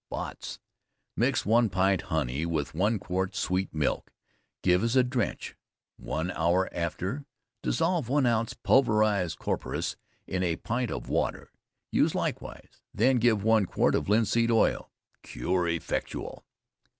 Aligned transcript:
Botts. 0.09 0.57
Mix 1.15 1.45
one 1.45 1.69
pint 1.69 2.01
honey 2.09 2.43
with 2.43 2.73
one 2.73 2.97
quart 2.97 3.35
sweet 3.35 3.71
milk, 3.71 4.11
give 4.63 4.83
as 4.83 4.95
a 4.95 5.03
drench, 5.03 5.55
one 5.95 6.31
hour 6.31 6.67
after, 6.73 7.27
dissolve 7.61 8.09
1 8.09 8.25
oz. 8.25 8.55
pulverized 8.63 9.37
Coperas 9.37 9.97
in 10.25 10.41
a 10.41 10.55
pint 10.55 10.89
of 10.89 11.07
water, 11.07 11.51
use 11.91 12.15
likewise, 12.15 12.81
then 12.95 13.17
give 13.17 13.43
one 13.43 13.67
quart 13.67 13.93
of 13.93 14.09
Linseed 14.09 14.49
Oil. 14.49 14.89
Cure 15.21 15.67
effectual. 15.67 16.43